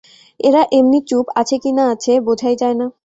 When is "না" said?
2.75-2.85